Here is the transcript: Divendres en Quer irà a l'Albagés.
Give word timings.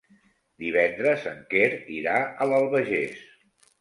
Divendres 0.63 1.27
en 1.33 1.43
Quer 1.53 1.69
irà 1.99 2.17
a 2.23 2.49
l'Albagés. 2.53 3.21